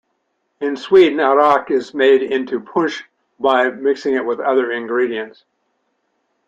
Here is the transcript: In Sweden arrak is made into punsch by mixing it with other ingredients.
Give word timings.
In 0.61 0.77
Sweden 0.77 1.19
arrak 1.19 1.69
is 1.69 1.93
made 1.93 2.23
into 2.23 2.59
punsch 2.59 3.03
by 3.39 3.69
mixing 3.69 4.15
it 4.15 4.25
with 4.25 4.39
other 4.39 4.71
ingredients. 4.71 5.45